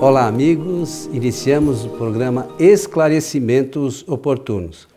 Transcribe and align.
Olá, 0.00 0.26
amigos. 0.26 1.10
Iniciamos 1.12 1.84
o 1.84 1.90
programa 1.90 2.48
Esclarecimentos 2.58 4.02
Oportunos. 4.08 4.88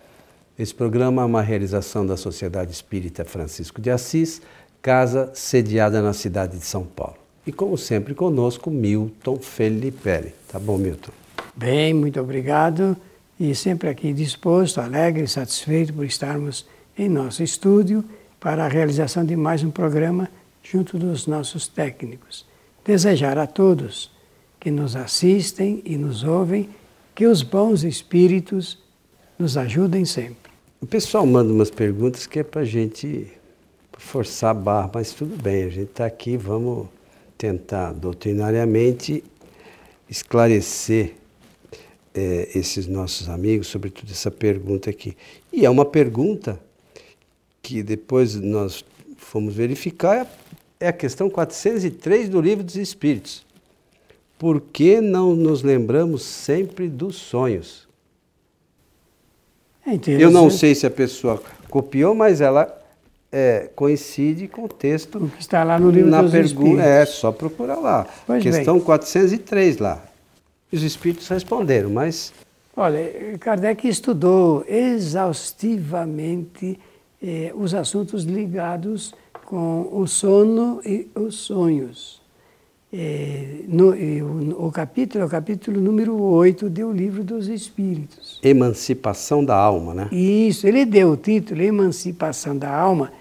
Esse 0.57 0.73
programa 0.73 1.21
é 1.21 1.25
uma 1.25 1.41
realização 1.41 2.05
da 2.05 2.15
Sociedade 2.15 2.71
Espírita 2.71 3.25
Francisco 3.25 3.81
de 3.81 3.91
Assis, 3.91 4.41
casa 4.81 5.29
sediada 5.33 6.01
na 6.01 6.13
cidade 6.13 6.57
de 6.57 6.63
São 6.63 6.85
Paulo. 6.85 7.17
E 7.45 7.51
como 7.51 7.77
sempre 7.77 8.15
conosco, 8.15 8.71
Milton 8.71 9.35
Felipe. 9.39 10.33
Tá 10.47 10.57
bom, 10.57 10.77
Milton? 10.77 11.11
Bem, 11.53 11.93
muito 11.93 12.21
obrigado. 12.21 12.95
E 13.37 13.53
sempre 13.53 13.89
aqui 13.89 14.13
disposto, 14.13 14.79
alegre 14.79 15.23
e 15.23 15.27
satisfeito 15.27 15.91
por 15.91 16.05
estarmos 16.05 16.65
em 16.97 17.09
nosso 17.09 17.43
estúdio 17.43 18.05
para 18.39 18.63
a 18.63 18.69
realização 18.69 19.25
de 19.25 19.35
mais 19.35 19.65
um 19.65 19.69
programa 19.69 20.29
junto 20.63 20.97
dos 20.97 21.27
nossos 21.27 21.67
técnicos. 21.67 22.45
Desejar 22.85 23.37
a 23.37 23.45
todos 23.45 24.12
que 24.63 24.71
nos 24.71 24.95
assistem 24.95 25.81
e 25.83 25.97
nos 25.97 26.23
ouvem 26.23 26.69
que 27.13 27.27
os 27.27 27.43
bons 27.43 27.83
espíritos 27.83 28.81
nos 29.37 29.57
ajudem 29.57 30.05
sempre. 30.05 30.53
O 30.79 30.85
pessoal 30.85 31.25
manda 31.25 31.51
umas 31.51 31.69
perguntas 31.69 32.25
que 32.25 32.39
é 32.39 32.43
para 32.43 32.61
a 32.61 32.65
gente 32.65 33.27
forçar 33.97 34.51
a 34.51 34.53
barra, 34.53 34.89
mas 34.93 35.11
tudo 35.11 35.35
bem, 35.35 35.65
a 35.65 35.69
gente 35.69 35.89
está 35.89 36.05
aqui, 36.05 36.37
vamos 36.37 36.87
tentar 37.37 37.91
doutrinariamente 37.91 39.21
esclarecer 40.09 41.15
é, 42.15 42.47
esses 42.55 42.87
nossos 42.87 43.27
amigos, 43.27 43.67
sobretudo 43.67 44.13
essa 44.13 44.31
pergunta 44.31 44.89
aqui. 44.89 45.17
E 45.51 45.65
é 45.65 45.69
uma 45.69 45.83
pergunta 45.83 46.57
que 47.61 47.83
depois 47.83 48.35
nós 48.35 48.85
fomos 49.17 49.53
verificar, 49.53 50.25
é 50.79 50.87
a 50.87 50.93
questão 50.93 51.29
403 51.29 52.29
do 52.29 52.39
Livro 52.39 52.63
dos 52.63 52.77
Espíritos. 52.77 53.43
Por 54.37 54.59
que 54.59 54.99
não 54.99 55.35
nos 55.35 55.63
lembramos 55.63 56.23
sempre 56.23 56.89
dos 56.89 57.15
sonhos? 57.15 57.87
É 59.85 59.99
Eu 60.07 60.31
não 60.31 60.49
sei 60.49 60.73
se 60.73 60.85
a 60.85 60.91
pessoa 60.91 61.41
copiou, 61.69 62.15
mas 62.15 62.39
ela 62.39 62.81
é, 63.31 63.69
coincide 63.75 64.47
com 64.47 64.63
o 64.65 64.69
texto. 64.69 65.17
O 65.17 65.29
que 65.29 65.41
está 65.41 65.63
lá 65.63 65.79
no 65.79 65.89
livro 65.89 66.09
na 66.09 66.21
dos 66.21 66.33
Espíritos. 66.33 66.79
É, 66.79 67.05
só 67.05 67.31
procurar 67.31 67.79
lá. 67.79 68.07
Pois 68.25 68.41
Questão 68.41 68.75
bem. 68.75 68.83
403 68.83 69.77
lá. 69.79 70.01
Os 70.71 70.83
Espíritos 70.83 71.27
responderam, 71.27 71.89
mas... 71.89 72.33
Olha, 72.75 73.37
Kardec 73.39 73.87
estudou 73.87 74.65
exaustivamente 74.67 76.79
eh, 77.21 77.53
os 77.55 77.75
assuntos 77.75 78.23
ligados 78.23 79.13
com 79.45 79.87
o 79.91 80.07
sono 80.07 80.81
e 80.83 81.07
os 81.13 81.35
sonhos. 81.35 82.22
É, 82.95 83.63
no, 83.67 83.89
o, 83.89 84.67
o, 84.67 84.71
capítulo 84.71 85.23
é 85.23 85.25
o 85.25 85.29
capítulo 85.29 85.81
número 85.81 86.15
8 86.21 86.69
do 86.69 86.91
Livro 86.91 87.23
dos 87.23 87.47
Espíritos. 87.47 88.39
Emancipação 88.43 89.43
da 89.43 89.55
alma, 89.55 89.95
né? 89.95 90.09
Isso, 90.11 90.67
ele 90.67 90.85
deu 90.85 91.09
o 91.09 91.17
título 91.17 91.59
Emancipação 91.59 92.55
da 92.55 92.69
Alma, 92.71 93.11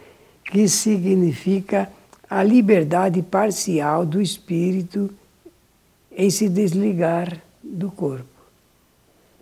que 0.44 0.68
significa 0.68 1.88
a 2.28 2.42
liberdade 2.42 3.22
parcial 3.22 4.04
do 4.04 4.20
espírito 4.20 5.08
em 6.14 6.28
se 6.28 6.50
desligar 6.50 7.40
do 7.62 7.90
corpo. 7.90 8.26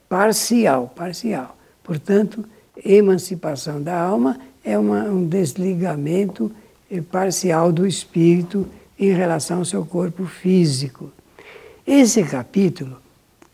Parcial, 0.08 0.92
parcial. 0.94 1.56
Portanto, 1.82 2.44
emancipação 2.84 3.82
da 3.82 4.00
alma 4.00 4.38
é 4.62 4.78
uma, 4.78 5.02
um 5.06 5.26
desligamento 5.26 6.52
parcial 7.10 7.72
do 7.72 7.84
espírito 7.84 8.68
em 9.00 9.14
relação 9.14 9.58
ao 9.58 9.64
seu 9.64 9.84
corpo 9.84 10.26
físico. 10.26 11.10
Esse 11.86 12.22
capítulo, 12.22 12.98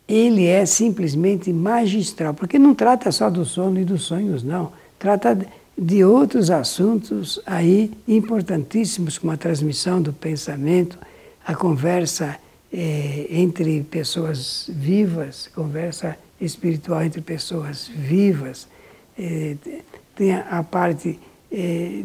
ele 0.08 0.44
é 0.44 0.66
simplesmente 0.66 1.52
magistral, 1.52 2.34
porque 2.34 2.58
não 2.58 2.74
trata 2.74 3.12
só 3.12 3.30
do 3.30 3.44
sono 3.44 3.80
e 3.80 3.84
dos 3.84 4.02
sonhos, 4.02 4.42
não. 4.42 4.72
Trata 4.98 5.38
de 5.78 6.04
outros 6.04 6.50
assuntos 6.50 7.40
aí 7.46 7.92
importantíssimos, 8.08 9.18
como 9.18 9.32
a 9.32 9.36
transmissão 9.36 10.02
do 10.02 10.12
pensamento, 10.12 10.98
a 11.46 11.54
conversa 11.54 12.36
eh, 12.72 13.26
entre 13.30 13.82
pessoas 13.84 14.68
vivas, 14.68 15.48
conversa 15.54 16.16
espiritual 16.40 17.04
entre 17.04 17.20
pessoas 17.20 17.88
vivas. 17.88 18.66
Eh, 19.16 19.56
tem 20.16 20.34
a 20.34 20.62
parte 20.64 21.20
eh, 21.52 22.02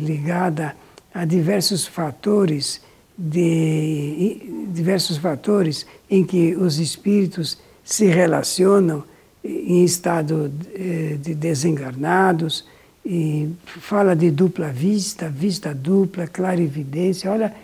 ligada 0.00 0.74
a 1.16 1.24
diversos 1.24 1.86
fatores 1.86 2.82
de 3.16 4.68
diversos 4.70 5.16
fatores 5.16 5.86
em 6.10 6.22
que 6.22 6.54
os 6.54 6.78
espíritos 6.78 7.58
se 7.82 8.04
relacionam 8.04 9.02
em 9.42 9.82
estado 9.82 10.52
eh, 10.74 11.16
de 11.22 11.34
desencarnados 11.34 12.66
e 13.02 13.48
fala 13.64 14.14
de 14.14 14.30
dupla 14.30 14.68
vista, 14.68 15.30
vista 15.30 15.72
dupla, 15.72 16.26
clarividência. 16.26 17.30
Olha 17.30 17.54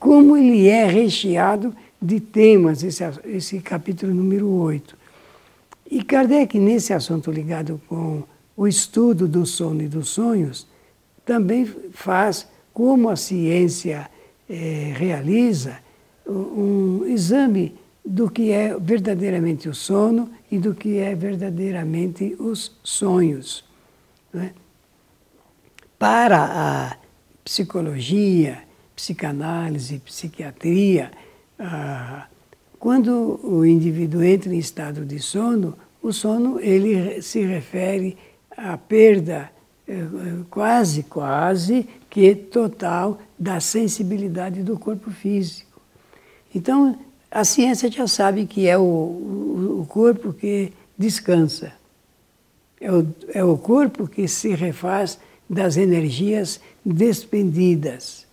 como 0.00 0.36
ele 0.36 0.66
é 0.66 0.86
recheado 0.86 1.72
de 2.02 2.18
temas, 2.18 2.82
esse, 2.82 3.04
esse 3.26 3.60
capítulo 3.60 4.12
número 4.12 4.48
8. 4.48 4.96
E 5.88 6.02
Kardec, 6.02 6.58
nesse 6.58 6.92
assunto 6.92 7.30
ligado 7.30 7.80
com 7.86 8.24
o 8.56 8.66
estudo 8.66 9.28
do 9.28 9.46
sono 9.46 9.82
e 9.82 9.86
dos 9.86 10.08
sonhos, 10.08 10.66
também 11.24 11.64
faz, 11.92 12.46
como 12.72 13.08
a 13.08 13.16
ciência 13.16 14.08
é, 14.48 14.92
realiza, 14.96 15.78
um, 16.26 17.04
exame 17.06 17.74
do 18.04 18.30
que 18.30 18.50
é 18.50 18.76
verdadeiramente 18.78 19.68
o 19.68 19.74
sono 19.74 20.30
e 20.50 20.58
do 20.58 20.74
que 20.74 20.98
é 20.98 21.14
verdadeiramente 21.14 22.36
os 22.38 22.76
sonhos. 22.82 23.64
É? 24.34 24.50
Para 25.98 26.44
a 26.44 26.96
psicologia, 27.44 28.62
psicanálise, 28.94 29.98
psiquiatria, 30.00 31.10
ah, 31.58 32.26
quando 32.78 33.40
o 33.42 33.64
indivíduo 33.64 34.22
entra 34.22 34.54
em 34.54 34.58
estado 34.58 35.06
de 35.06 35.18
sono, 35.18 35.76
o 36.02 36.12
sono 36.12 36.60
ele 36.60 37.22
se 37.22 37.44
refere 37.44 38.16
à 38.54 38.76
perda 38.76 39.50
quase, 40.50 41.02
quase 41.02 41.86
que 42.08 42.34
total 42.34 43.18
da 43.38 43.60
sensibilidade 43.60 44.62
do 44.62 44.78
corpo 44.78 45.10
físico. 45.10 45.80
Então, 46.54 46.98
a 47.30 47.44
ciência 47.44 47.90
já 47.90 48.06
sabe 48.06 48.46
que 48.46 48.68
é 48.68 48.78
o, 48.78 48.82
o, 48.82 49.86
corpo 49.88 50.32
que 50.32 50.72
descansa. 50.96 51.72
É 52.80 52.90
o, 52.92 53.06
é 53.32 53.44
o 53.44 53.58
corpo 53.58 54.06
que 54.06 54.28
se 54.28 54.54
refaz 54.54 55.18
das 55.50 55.76
energias 55.76 56.60
despendidas. 56.84 58.24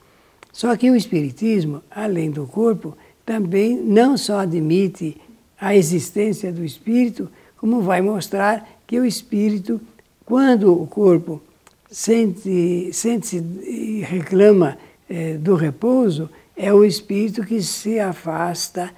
Só 0.53 0.75
que 0.77 0.89
o 0.89 0.95
Espiritismo, 0.95 1.81
além 1.89 2.29
do 2.29 2.45
corpo, 2.45 2.95
também 3.25 3.75
não 3.75 4.17
só 4.17 4.39
admite 4.39 5.19
a 5.59 5.75
existência 5.75 6.51
do 6.51 6.63
espírito, 6.63 7.29
como 7.57 7.81
vai 7.81 8.01
mostrar 8.01 8.67
que 8.87 8.99
o 8.99 9.05
espírito 9.05 9.79
quando 10.25 10.81
o 10.81 10.87
corpo 10.87 11.41
sente, 11.89 12.91
sente 12.93 13.37
e 13.37 14.01
reclama 14.01 14.77
é, 15.09 15.33
do 15.37 15.55
repouso, 15.55 16.29
é 16.55 16.73
o 16.73 16.85
espírito 16.85 17.43
que 17.43 17.61
se 17.61 17.99
afasta 17.99 18.91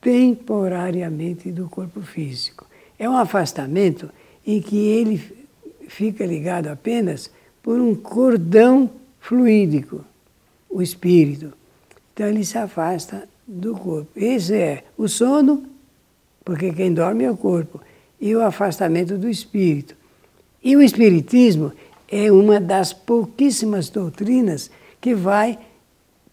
temporariamente 0.00 1.50
do 1.52 1.68
corpo 1.68 2.00
físico. 2.00 2.66
É 2.98 3.08
um 3.08 3.16
afastamento 3.16 4.10
em 4.46 4.60
que 4.60 4.76
ele 4.76 5.20
fica 5.88 6.24
ligado 6.24 6.68
apenas 6.68 7.30
por 7.62 7.78
um 7.78 7.94
cordão 7.94 8.90
fluídico, 9.20 10.04
o 10.68 10.80
espírito. 10.80 11.52
Então 12.12 12.26
ele 12.26 12.44
se 12.44 12.56
afasta 12.56 13.28
do 13.46 13.74
corpo. 13.74 14.10
Esse 14.16 14.54
é 14.54 14.84
o 14.96 15.08
sono, 15.08 15.64
porque 16.44 16.72
quem 16.72 16.92
dorme 16.92 17.24
é 17.24 17.30
o 17.30 17.36
corpo, 17.36 17.80
e 18.20 18.34
o 18.34 18.42
afastamento 18.42 19.16
do 19.16 19.28
espírito. 19.28 19.96
E 20.62 20.76
o 20.76 20.82
Espiritismo 20.82 21.72
é 22.08 22.30
uma 22.30 22.60
das 22.60 22.92
pouquíssimas 22.92 23.88
doutrinas 23.88 24.70
que 25.00 25.14
vai 25.14 25.58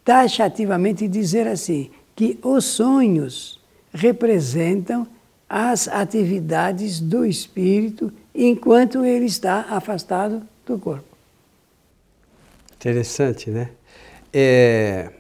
taxativamente 0.04 1.08
dizer 1.08 1.48
assim, 1.48 1.90
que 2.16 2.40
os 2.42 2.66
sonhos 2.66 3.60
representam 3.94 5.08
as 5.50 5.88
atividades 5.88 7.00
do 7.00 7.26
espírito 7.26 8.12
enquanto 8.34 9.06
ele 9.06 9.26
está 9.26 9.62
afastado 9.70 10.42
do 10.66 10.78
corpo. 10.78 11.06
Interessante, 12.76 13.50
né? 13.50 13.70
É, 14.32 15.12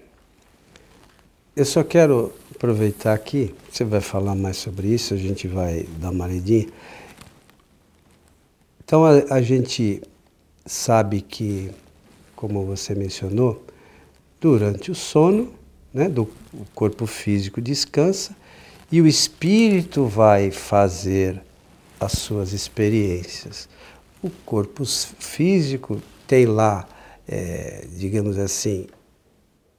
eu 1.55 1.65
só 1.65 1.83
quero 1.83 2.33
aproveitar 2.55 3.13
aqui, 3.13 3.53
você 3.71 3.83
vai 3.83 4.01
falar 4.01 4.35
mais 4.35 4.57
sobre 4.57 4.89
isso, 4.89 5.13
a 5.13 5.17
gente 5.17 5.47
vai 5.47 5.87
dar 5.99 6.11
uma 6.11 6.27
lidinha. 6.27 6.67
Então 8.87 9.03
a, 9.03 9.35
a 9.35 9.41
gente 9.41 10.01
sabe 10.65 11.19
que, 11.19 11.69
como 12.37 12.63
você 12.65 12.95
mencionou, 12.95 13.65
durante 14.39 14.89
o 14.89 14.95
sono, 14.95 15.51
né, 15.93 16.07
do 16.07 16.29
corpo 16.73 17.05
físico 17.05 17.59
descansa 17.59 18.33
e 18.89 19.01
o 19.01 19.05
espírito 19.05 20.05
vai 20.05 20.51
fazer 20.51 21.41
as 21.99 22.13
suas 22.13 22.53
experiências. 22.53 23.67
O 24.23 24.29
corpo 24.45 24.85
físico 24.85 26.01
tem 26.25 26.45
lá, 26.45 26.87
é, 27.27 27.85
digamos 27.93 28.37
assim, 28.37 28.87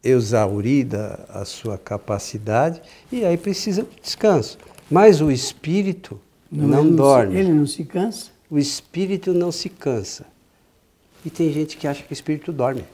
exaurida 0.04 1.24
a 1.30 1.46
sua 1.46 1.78
capacidade 1.78 2.82
e 3.10 3.24
aí 3.24 3.38
precisa 3.38 3.84
de 3.84 4.02
descanso. 4.02 4.58
Mas 4.90 5.22
o 5.22 5.30
espírito 5.30 6.20
não, 6.52 6.68
não 6.68 6.94
dorme. 6.94 7.32
Não, 7.32 7.40
ele 7.40 7.54
não 7.54 7.66
se 7.66 7.86
cansa? 7.86 8.36
O 8.50 8.58
espírito 8.58 9.32
não 9.32 9.52
se 9.52 9.68
cansa. 9.68 10.26
E 11.24 11.30
tem 11.30 11.52
gente 11.52 11.76
que 11.76 11.86
acha 11.86 12.02
que 12.02 12.12
o 12.12 12.14
espírito 12.14 12.52
dorme. 12.52 12.84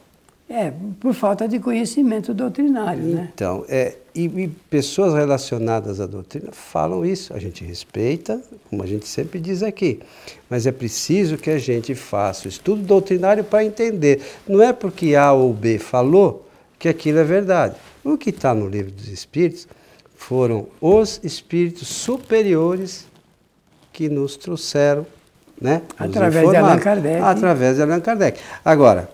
É, 0.49 0.73
por 1.01 1.15
falta 1.15 1.49
de 1.49 1.59
conhecimento 1.59 2.35
doutrinário, 2.35 3.03
né? 3.03 3.31
Então, 3.35 3.65
é, 3.67 3.97
e, 4.15 4.25
e, 4.25 4.49
pessoas 4.69 5.15
relacionadas 5.15 6.01
à 6.01 6.07
doutrina 6.07 6.53
falam 6.53 7.05
isso. 7.05 7.33
A 7.33 7.39
gente 7.39 7.65
respeita, 7.65 8.43
como 8.69 8.83
a 8.83 8.87
gente 8.87 9.09
sempre 9.09 9.41
diz 9.41 9.63
aqui, 9.63 10.01
mas 10.51 10.67
é 10.67 10.73
preciso 10.73 11.39
que 11.39 11.49
a 11.49 11.59
gente 11.59 11.95
faça 11.95 12.45
o 12.45 12.49
estudo 12.49 12.83
doutrinário 12.83 13.43
para 13.43 13.65
entender. 13.65 14.21
Não 14.47 14.63
é 14.63 14.73
porque 14.73 15.15
A 15.15 15.33
ou 15.33 15.53
B 15.53 15.79
falou 15.79 16.47
que 16.79 16.89
aquilo 16.89 17.19
é 17.19 17.25
verdade. 17.25 17.77
O 18.05 18.19
que 18.19 18.29
está 18.29 18.55
no 18.55 18.69
livro 18.69 18.93
dos 18.93 19.09
Espíritos 19.09 19.67
foram 20.15 20.69
os 20.79 21.21
espíritos 21.25 21.89
superiores 21.89 23.07
que 23.93 24.11
nos 24.11 24.37
trouxeram, 24.37 25.07
né? 25.65 25.81
Através 25.99 26.51
de 26.51 26.57
Allan 26.57 26.79
Kardec. 26.79 27.23
Através 27.23 27.77
de 27.77 27.83
Allan 27.83 28.01
Kardec. 28.01 28.39
Agora, 28.63 29.09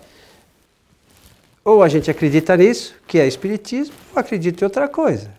ou 1.63 1.81
a 1.81 1.87
gente 1.87 2.11
acredita 2.11 2.57
nisso, 2.57 2.93
que 3.07 3.17
é 3.17 3.25
espiritismo, 3.25 3.95
ou 4.13 4.19
acredita 4.19 4.61
em 4.61 4.65
outra 4.65 4.89
coisa. 4.89 5.31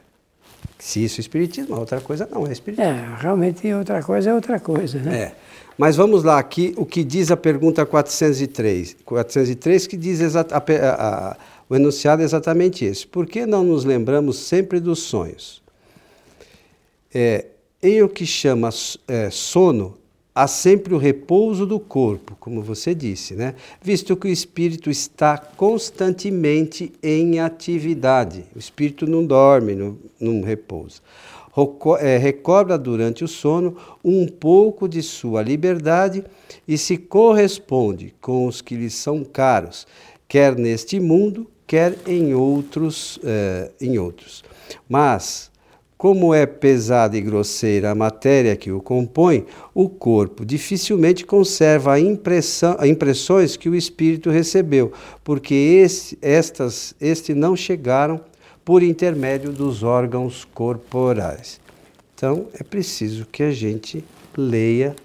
Se 0.79 1.05
isso 1.05 1.21
é 1.21 1.23
espiritismo, 1.23 1.77
outra 1.77 2.01
coisa 2.01 2.27
não 2.33 2.47
é 2.47 2.53
espiritismo. 2.53 2.91
É, 2.91 3.17
realmente 3.21 3.71
outra 3.75 4.03
coisa 4.03 4.31
é 4.31 4.35
outra 4.35 4.59
coisa, 4.59 4.99
né? 5.01 5.19
É. 5.19 5.33
Mas 5.77 5.97
vamos 5.97 6.25
lá 6.25 6.39
aqui, 6.39 6.73
o 6.79 6.87
que 6.87 7.05
diz 7.05 7.31
a 7.31 7.37
pergunta 7.37 7.85
403. 7.85 8.97
403 9.05 9.87
que 9.87 9.97
diz 9.99 10.35
a, 10.35 10.41
a, 10.41 10.45
a, 10.49 11.37
o 11.69 11.77
enunciado 11.77 12.23
é 12.23 12.25
exatamente 12.25 12.87
esse. 12.87 13.07
Por 13.07 13.27
que 13.27 13.45
não 13.45 13.63
nos 13.63 13.85
lembramos 13.85 14.39
sempre 14.39 14.81
dos 14.81 15.01
sonhos? 15.01 15.63
É, 17.13 17.47
em 17.83 18.03
o 18.03 18.09
que 18.09 18.25
chama 18.25 18.71
é, 19.07 19.29
sono, 19.31 19.99
há 20.35 20.47
sempre 20.47 20.95
o 20.95 20.99
repouso 20.99 21.67
do 21.67 21.79
corpo, 21.79 22.37
como 22.41 22.63
você 22.63 22.95
disse, 22.95 23.35
né? 23.35 23.55
visto 23.81 24.17
que 24.17 24.27
o 24.27 24.31
espírito 24.31 24.91
está 24.91 25.37
constantemente 25.37 26.93
em 27.03 27.41
atividade. 27.41 28.45
O 28.55 28.59
espírito 28.59 29.07
não 29.07 29.25
dorme, 29.25 29.75
não, 29.75 29.99
não 30.19 30.43
repousa. 30.43 31.01
É, 32.01 32.17
recobra 32.17 32.79
durante 32.79 33.23
o 33.23 33.29
sono 33.29 33.77
um 34.03 34.27
pouco 34.27 34.89
de 34.89 35.03
sua 35.03 35.43
liberdade 35.43 36.25
e 36.67 36.79
se 36.79 36.97
corresponde 36.97 38.15
com 38.23 38.47
os 38.47 38.63
que 38.63 38.75
lhe 38.75 38.89
são 38.89 39.23
caros, 39.23 39.87
quer 40.27 40.57
neste 40.57 40.99
mundo, 40.99 41.47
quer 41.67 41.99
em 42.07 42.33
outros. 42.33 43.19
Eh, 43.23 43.71
em 43.83 43.99
outros. 43.99 44.43
Mas 44.89 45.52
como 46.03 46.35
é 46.35 46.47
pesada 46.47 47.17
e 47.17 47.21
grosseira 47.21 47.93
a 47.93 47.95
matéria 47.95 48.57
que 48.57 48.73
o 48.73 48.81
compõe, 48.83 49.47
o 49.73 49.89
corpo 49.89 50.45
dificilmente 50.45 51.25
conserva 51.25 51.93
a 51.93 52.01
impressão, 52.01 52.77
impressões 52.85 53.57
que 53.57 53.69
o 53.69 53.75
espírito 53.77 54.29
recebeu, 54.29 54.93
porque 55.23 55.55
esse, 55.55 56.19
estas, 56.21 56.93
este 57.01 57.35
não 57.35 57.55
chegaram 57.55 58.21
por 58.65 58.83
intermédio 58.83 59.53
dos 59.53 59.85
órgãos 59.85 60.45
corporais. 60.53 61.61
Então, 62.17 62.49
é 62.59 62.65
preciso 62.65 63.25
que 63.31 63.45
a 63.45 63.53
gente 63.53 64.05
leia 64.37 64.97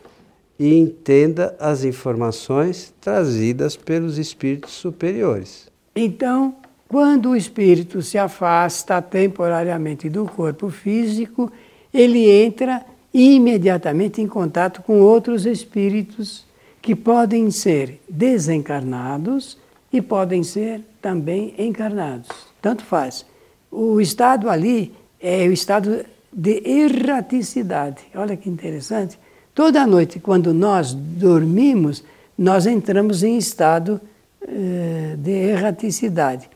e 0.58 0.74
entenda 0.74 1.56
as 1.60 1.84
informações 1.84 2.92
trazidas 3.00 3.76
pelos 3.76 4.18
espíritos 4.18 4.72
superiores. 4.72 5.68
Então, 5.96 6.56
quando 6.88 7.30
o 7.30 7.36
espírito 7.36 8.02
se 8.02 8.18
afasta 8.18 9.02
temporariamente 9.02 10.10
do 10.10 10.26
corpo 10.26 10.70
físico, 10.70 11.52
ele 11.94 12.30
entra 12.30 12.86
imediatamente 13.14 14.22
em 14.22 14.28
contato 14.28 14.82
com 14.82 15.02
outros 15.02 15.46
espíritos 15.46 16.46
que 16.82 16.96
podem 16.96 17.52
ser 17.52 18.00
desencarnados 18.08 19.58
e 19.92 20.02
podem 20.02 20.44
ser 20.44 20.82
também 21.02 21.54
encarnados. 21.58 22.30
Tanto 22.62 22.84
faz. 22.84 23.26
O 23.70 24.00
estado 24.00 24.50
ali 24.50 24.94
é 25.20 25.46
o 25.48 25.52
estado 25.52 26.06
de 26.32 26.62
erraticidade. 26.66 28.04
Olha 28.16 28.38
que 28.38 28.50
interessante. 28.50 29.20
Toda 29.54 29.88
noite, 29.88 30.20
quando 30.20 30.54
nós 30.54 30.94
dormimos, 30.94 32.04
nós 32.38 32.66
entramos 32.66 33.24
em 33.24 33.38
estado 33.38 34.00
eh, 34.42 35.16
de 35.18 35.32
erraticidade. 35.32 36.50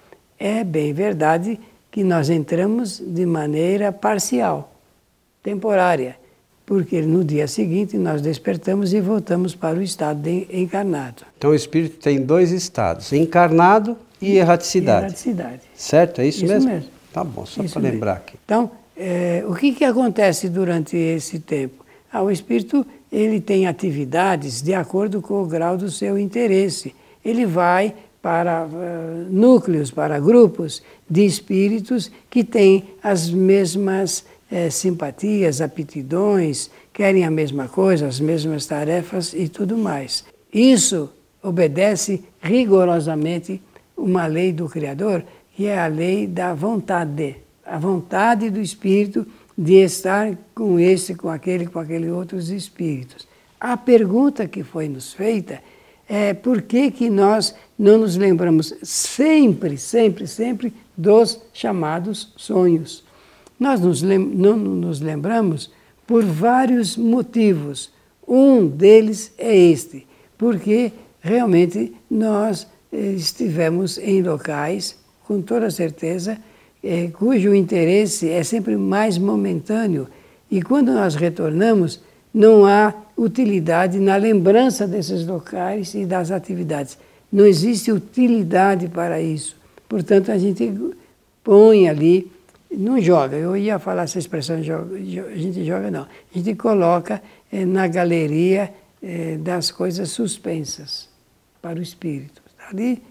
É 0.43 0.63
bem 0.63 0.91
verdade 0.91 1.59
que 1.91 2.03
nós 2.03 2.27
entramos 2.27 2.99
de 2.99 3.27
maneira 3.27 3.91
parcial, 3.91 4.73
temporária, 5.43 6.15
porque 6.65 6.99
no 7.03 7.23
dia 7.23 7.47
seguinte 7.47 7.95
nós 7.95 8.23
despertamos 8.23 8.91
e 8.91 8.99
voltamos 8.99 9.53
para 9.53 9.77
o 9.77 9.83
estado 9.83 10.27
encarnado. 10.27 11.21
Então 11.37 11.51
o 11.51 11.53
espírito 11.53 11.97
tem 11.97 12.19
dois 12.19 12.51
estados, 12.51 13.13
encarnado 13.13 13.95
e 14.19 14.37
erraticidade. 14.37 15.05
erraticidade. 15.05 15.61
Certo? 15.75 16.21
É 16.21 16.27
isso, 16.27 16.43
isso 16.43 16.51
mesmo? 16.51 16.71
mesmo? 16.71 16.89
Tá 17.13 17.23
bom, 17.23 17.45
só 17.45 17.61
para 17.61 17.79
lembrar 17.79 18.13
aqui. 18.13 18.35
Então, 18.43 18.71
é, 18.97 19.43
o 19.47 19.53
que, 19.53 19.73
que 19.73 19.85
acontece 19.85 20.49
durante 20.49 20.97
esse 20.97 21.37
tempo? 21.37 21.85
Ah, 22.11 22.23
o 22.23 22.31
espírito 22.31 22.83
ele 23.11 23.39
tem 23.39 23.67
atividades 23.67 24.59
de 24.59 24.73
acordo 24.73 25.21
com 25.21 25.43
o 25.43 25.45
grau 25.45 25.77
do 25.77 25.91
seu 25.91 26.17
interesse. 26.17 26.95
Ele 27.23 27.45
vai 27.45 27.93
para 28.21 28.65
uh, 28.65 28.69
núcleos, 29.29 29.89
para 29.89 30.19
grupos 30.19 30.83
de 31.09 31.25
espíritos 31.25 32.11
que 32.29 32.43
têm 32.43 32.83
as 33.01 33.29
mesmas 33.29 34.25
eh, 34.51 34.69
simpatias, 34.69 35.61
aptidões, 35.61 36.69
querem 36.93 37.23
a 37.23 37.31
mesma 37.31 37.67
coisa, 37.67 38.05
as 38.05 38.19
mesmas 38.19 38.65
tarefas 38.65 39.33
e 39.33 39.47
tudo 39.47 39.77
mais. 39.77 40.25
Isso 40.53 41.09
obedece 41.41 42.23
rigorosamente 42.41 43.61
uma 43.95 44.27
lei 44.27 44.51
do 44.51 44.67
Criador, 44.67 45.23
que 45.55 45.67
é 45.67 45.79
a 45.79 45.87
lei 45.87 46.27
da 46.27 46.53
vontade, 46.53 47.37
a 47.65 47.79
vontade 47.79 48.49
do 48.49 48.59
espírito 48.59 49.25
de 49.57 49.75
estar 49.75 50.37
com 50.53 50.79
esse, 50.79 51.15
com 51.15 51.29
aquele, 51.29 51.65
com 51.67 51.79
aqueles 51.79 52.11
outros 52.11 52.49
espíritos. 52.49 53.27
A 53.59 53.77
pergunta 53.77 54.47
que 54.47 54.63
foi 54.63 54.89
nos 54.89 55.13
feita 55.13 55.61
é 56.09 56.33
por 56.33 56.61
que, 56.61 56.91
que 56.91 57.09
nós 57.09 57.55
não 57.81 57.97
nos 57.97 58.15
lembramos 58.15 58.75
sempre, 58.83 59.75
sempre, 59.75 60.27
sempre 60.27 60.71
dos 60.95 61.41
chamados 61.51 62.31
sonhos. 62.37 63.03
Nós 63.59 63.79
nos 63.79 64.03
não 64.03 64.55
nos 64.55 65.01
lembramos 65.01 65.71
por 66.05 66.23
vários 66.23 66.95
motivos. 66.95 67.91
Um 68.27 68.67
deles 68.67 69.33
é 69.35 69.57
este, 69.57 70.05
porque 70.37 70.91
realmente 71.21 71.91
nós 72.07 72.67
eh, 72.93 73.13
estivemos 73.13 73.97
em 73.97 74.21
locais, 74.21 74.95
com 75.25 75.41
toda 75.41 75.71
certeza, 75.71 76.37
eh, 76.83 77.09
cujo 77.11 77.55
interesse 77.55 78.29
é 78.29 78.43
sempre 78.43 78.77
mais 78.77 79.17
momentâneo. 79.17 80.07
E 80.51 80.61
quando 80.61 80.93
nós 80.93 81.15
retornamos, 81.15 81.99
não 82.31 82.63
há 82.63 82.93
utilidade 83.17 83.99
na 83.99 84.17
lembrança 84.17 84.87
desses 84.87 85.25
locais 85.25 85.95
e 85.95 86.05
das 86.05 86.29
atividades. 86.29 86.95
Não 87.31 87.45
existe 87.45 87.91
utilidade 87.91 88.87
para 88.87 89.21
isso. 89.21 89.55
Portanto, 89.87 90.31
a 90.31 90.37
gente 90.37 90.71
põe 91.43 91.87
ali, 91.87 92.31
não 92.69 92.99
joga, 93.01 93.35
eu 93.35 93.55
ia 93.57 93.79
falar 93.79 94.03
essa 94.03 94.19
expressão, 94.19 94.61
joga, 94.63 94.95
a 94.95 95.35
gente 95.37 95.65
joga 95.65 95.91
não, 95.91 96.03
a 96.03 96.37
gente 96.37 96.55
coloca 96.55 97.21
é, 97.51 97.65
na 97.65 97.87
galeria 97.87 98.73
é, 99.01 99.37
das 99.37 99.71
coisas 99.71 100.09
suspensas 100.09 101.09
para 101.61 101.79
o 101.79 101.81
espírito. 101.81 102.41
Ali, 102.69 103.01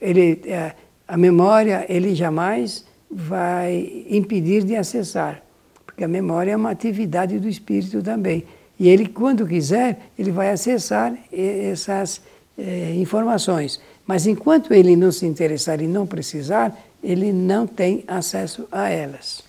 ele, 0.00 0.42
é, 0.44 0.74
a 1.06 1.16
memória, 1.16 1.86
ele 1.88 2.14
jamais 2.14 2.84
vai 3.10 4.04
impedir 4.08 4.62
de 4.64 4.76
acessar, 4.76 5.42
porque 5.86 6.04
a 6.04 6.08
memória 6.08 6.52
é 6.52 6.56
uma 6.56 6.70
atividade 6.70 7.38
do 7.38 7.48
espírito 7.48 8.02
também. 8.02 8.44
E 8.78 8.88
ele, 8.88 9.08
quando 9.08 9.46
quiser, 9.46 9.98
ele 10.18 10.30
vai 10.30 10.50
acessar 10.50 11.16
essas 11.32 12.20
eh, 12.58 12.94
informações. 12.96 13.80
Mas 14.06 14.26
enquanto 14.26 14.74
ele 14.74 14.96
não 14.96 15.12
se 15.12 15.24
interessar 15.24 15.80
e 15.80 15.86
não 15.86 16.06
precisar, 16.06 16.76
ele 17.02 17.32
não 17.32 17.66
tem 17.66 18.04
acesso 18.06 18.66
a 18.72 18.88
elas. 18.88 19.42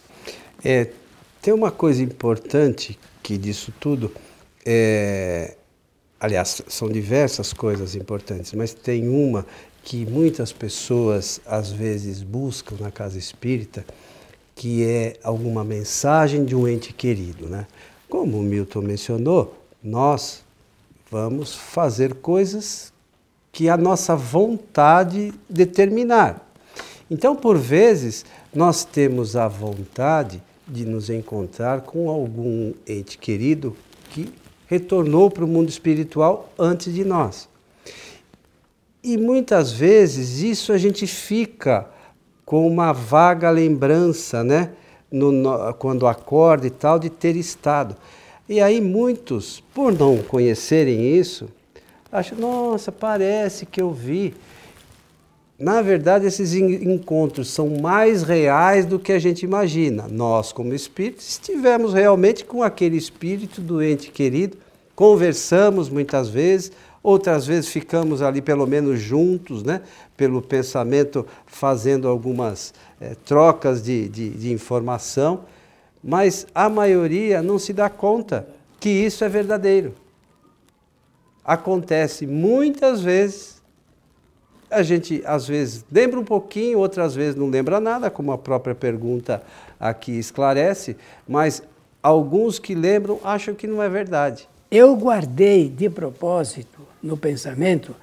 É, 0.64 0.90
tem 1.42 1.54
uma 1.54 1.72
coisa 1.72 2.04
importante 2.04 3.00
que 3.24 3.38
disso 3.38 3.74
tudo 3.80 4.12
é 4.66 5.56
aliás, 6.20 6.62
são 6.68 6.90
diversas 6.90 7.54
coisas 7.54 7.96
importantes, 7.96 8.54
mas 8.54 8.74
tem 8.74 9.08
uma 9.08 9.46
que 9.84 10.06
muitas 10.06 10.52
pessoas 10.52 11.40
às 11.46 11.72
vezes 11.72 12.22
buscam 12.22 12.76
na 12.80 12.92
casa 12.92 13.18
espírita, 13.18 13.86
que 14.54 14.84
é 14.84 15.18
alguma 15.24 15.64
mensagem 15.64 16.44
de 16.44 16.54
um 16.54 16.68
ente 16.68 16.92
querido, 16.92 17.48
né? 17.48 17.66
Como 18.10 18.40
o 18.40 18.44
Milton 18.44 18.82
mencionou, 18.82 19.56
nós 19.82 20.44
vamos 21.10 21.56
fazer 21.56 22.16
coisas 22.16 22.92
que 23.52 23.70
a 23.70 23.78
nossa 23.78 24.16
vontade 24.16 25.34
determinar. 25.50 26.46
Então, 27.10 27.36
por 27.36 27.58
vezes, 27.58 28.26
nós 28.54 28.84
temos 28.84 29.36
a 29.36 29.48
vontade 29.48 30.42
de 30.68 30.86
nos 30.86 31.10
encontrar 31.10 31.82
com 31.82 32.10
algum 32.10 32.74
ente 32.88 33.18
querido 33.18 33.76
que 34.12 34.32
retornou 34.68 35.32
para 35.32 35.44
o 35.44 35.48
mundo 35.48 35.70
espiritual 35.70 36.52
antes 36.58 36.94
de 36.94 37.04
nós. 37.04 37.50
E 39.04 39.18
muitas 39.18 39.72
vezes 39.72 40.42
isso 40.42 40.72
a 40.72 40.78
gente 40.78 41.08
fica 41.08 41.90
com 42.46 42.68
uma 42.68 42.92
vaga 42.92 43.50
lembrança, 43.50 44.44
né? 44.44 44.72
No, 45.12 45.32
no, 45.32 45.74
quando 45.76 46.06
acorda 46.06 46.68
e 46.68 46.70
tal, 46.70 47.00
de 47.00 47.10
ter 47.10 47.36
estado. 47.36 47.96
E 48.48 48.62
aí 48.62 48.80
muitos, 48.82 49.64
por 49.74 49.92
não 49.92 50.18
conhecerem 50.18 51.16
isso, 51.18 51.50
acham, 52.12 52.38
nossa, 52.38 52.92
parece 52.92 53.66
que 53.66 53.82
eu 53.82 53.92
vi. 53.92 54.34
Na 55.58 55.82
verdade, 55.82 56.26
esses 56.26 56.54
encontros 56.54 57.50
são 57.50 57.82
mais 57.82 58.24
reais 58.24 58.86
do 58.86 58.98
que 58.98 59.12
a 59.12 59.20
gente 59.20 59.44
imagina. 59.44 60.08
Nós, 60.10 60.54
como 60.54 60.74
espíritos, 60.74 61.28
estivemos 61.28 61.94
realmente 61.94 62.46
com 62.46 62.64
aquele 62.64 62.96
espírito 62.96 63.60
doente 63.60 64.10
querido, 64.10 64.58
conversamos 64.96 65.90
muitas 65.90 66.30
vezes, 66.30 66.72
outras 67.04 67.46
vezes 67.46 67.70
ficamos 67.70 68.22
ali 68.22 68.42
pelo 68.42 68.66
menos 68.66 69.02
juntos, 69.02 69.62
né? 69.62 69.82
pelo 70.16 70.42
pensamento, 70.42 71.26
fazendo 71.46 72.08
algumas 72.08 72.74
é, 73.02 73.16
trocas 73.26 73.84
de, 73.84 74.08
de, 74.08 74.30
de 74.30 74.54
informação, 74.54 75.42
mas 76.02 76.48
a 76.56 76.70
maioria 76.70 77.42
não 77.42 77.60
se 77.60 77.74
dá 77.74 77.90
conta 77.90 78.48
que 78.80 78.90
isso 78.90 79.26
é 79.26 79.30
verdadeiro. 79.30 79.94
Acontece 81.50 82.28
muitas 82.28 83.02
vezes 83.02 83.60
a 84.70 84.84
gente 84.84 85.24
às 85.26 85.48
vezes 85.48 85.84
lembra 85.92 86.20
um 86.20 86.24
pouquinho, 86.24 86.78
outras 86.78 87.16
vezes 87.16 87.36
não 87.36 87.50
lembra 87.50 87.80
nada, 87.80 88.12
como 88.12 88.32
a 88.32 88.38
própria 88.38 88.76
pergunta 88.76 89.42
aqui 89.80 90.12
esclarece, 90.12 90.96
mas 91.28 91.64
alguns 92.04 92.60
que 92.60 92.76
lembram 92.76 93.20
acham 93.24 93.56
que 93.56 93.66
não 93.66 93.82
é 93.82 93.90
verdade. 93.90 94.48
Eu 94.70 94.96
guardei 94.96 95.68
de 95.68 95.90
propósito 95.90 96.82
no 97.02 97.18
pensamento 97.18 97.96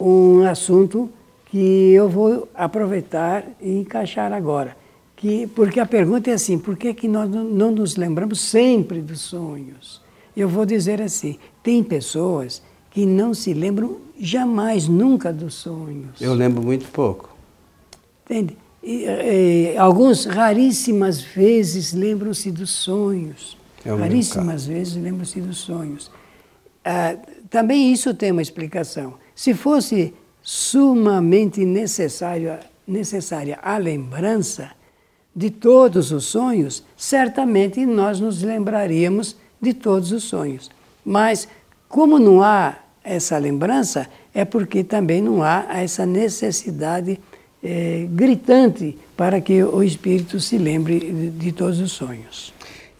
um 0.00 0.46
assunto 0.46 1.10
que 1.44 1.92
eu 1.92 2.08
vou 2.08 2.48
aproveitar 2.54 3.44
e 3.60 3.80
encaixar 3.80 4.32
agora. 4.32 4.74
Que, 5.14 5.46
porque 5.48 5.78
a 5.78 5.84
pergunta 5.84 6.30
é 6.30 6.32
assim: 6.32 6.58
por 6.58 6.74
que, 6.74 6.94
que 6.94 7.06
nós 7.06 7.28
não 7.28 7.70
nos 7.70 7.96
lembramos 7.96 8.40
sempre 8.40 9.02
dos 9.02 9.20
sonhos? 9.20 10.00
Eu 10.34 10.48
vou 10.48 10.64
dizer 10.64 11.02
assim: 11.02 11.38
tem 11.62 11.84
pessoas 11.84 12.62
que 12.98 13.06
não 13.06 13.32
se 13.32 13.54
lembram 13.54 13.98
jamais, 14.18 14.88
nunca 14.88 15.32
dos 15.32 15.54
sonhos. 15.54 16.20
Eu 16.20 16.34
lembro 16.34 16.60
muito 16.60 16.84
pouco. 16.88 17.30
Entende? 18.24 18.56
E, 18.82 19.04
e, 19.04 19.78
alguns 19.78 20.24
raríssimas 20.24 21.20
vezes 21.20 21.92
lembram-se 21.92 22.50
dos 22.50 22.70
sonhos. 22.70 23.56
É 23.84 23.94
raríssimas 23.94 24.66
vezes 24.66 24.96
lembram-se 24.96 25.40
dos 25.40 25.58
sonhos. 25.58 26.10
Ah, 26.84 27.14
também 27.48 27.92
isso 27.92 28.12
tem 28.14 28.32
uma 28.32 28.42
explicação. 28.42 29.14
Se 29.32 29.54
fosse 29.54 30.12
sumamente 30.42 31.64
necessário, 31.64 32.58
necessária 32.84 33.60
a 33.62 33.78
lembrança 33.78 34.72
de 35.36 35.50
todos 35.50 36.10
os 36.10 36.24
sonhos, 36.24 36.82
certamente 36.96 37.86
nós 37.86 38.18
nos 38.18 38.42
lembraríamos 38.42 39.36
de 39.62 39.72
todos 39.72 40.10
os 40.10 40.24
sonhos. 40.24 40.68
Mas, 41.04 41.46
como 41.88 42.18
não 42.18 42.42
há 42.42 42.74
essa 43.02 43.38
lembrança, 43.38 44.08
é 44.34 44.44
porque 44.44 44.84
também 44.84 45.22
não 45.22 45.42
há 45.42 45.66
essa 45.70 46.04
necessidade 46.04 47.18
é, 47.62 48.06
gritante 48.10 48.96
para 49.16 49.40
que 49.40 49.62
o 49.62 49.82
espírito 49.82 50.38
se 50.40 50.58
lembre 50.58 51.00
de, 51.00 51.30
de 51.30 51.52
todos 51.52 51.80
os 51.80 51.92
sonhos. 51.92 52.52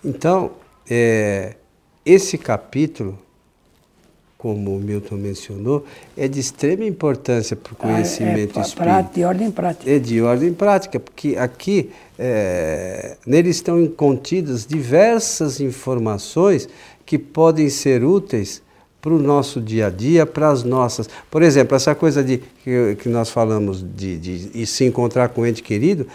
Então, 0.04 0.52
é, 0.88 1.56
esse 2.04 2.38
capítulo, 2.38 3.18
como 4.36 4.76
o 4.76 4.80
Milton 4.80 5.16
mencionou, 5.16 5.84
é 6.16 6.28
de 6.28 6.40
extrema 6.40 6.84
importância 6.84 7.56
para 7.56 7.72
o 7.72 7.76
conhecimento 7.76 8.58
ah, 8.58 8.62
é, 8.62 8.64
espírita. 8.64 9.10
De 9.12 9.24
ordem 9.24 9.50
prática. 9.50 9.90
É 9.90 9.98
de 9.98 10.22
ordem 10.22 10.52
prática, 10.52 11.00
porque 11.00 11.36
aqui 11.36 11.90
é, 12.18 13.16
neles 13.26 13.56
estão 13.56 13.86
contidas 13.88 14.66
diversas 14.66 15.60
informações 15.60 16.68
que 17.04 17.18
podem 17.18 17.68
ser 17.68 18.04
úteis 18.04 18.62
para 19.00 19.12
o 19.12 19.18
nosso 19.18 19.60
dia 19.60 19.86
a 19.86 19.90
dia, 19.90 20.26
para 20.26 20.48
as 20.48 20.64
nossas. 20.64 21.08
Por 21.30 21.42
exemplo, 21.42 21.76
essa 21.76 21.94
coisa 21.94 22.22
de 22.22 22.38
que, 22.64 22.96
que 22.96 23.08
nós 23.08 23.30
falamos 23.30 23.82
de, 23.82 24.18
de, 24.18 24.48
de 24.48 24.66
se 24.66 24.84
encontrar 24.84 25.28
com 25.28 25.42
o 25.42 25.46
ente 25.46 25.62
querido, 25.62 26.06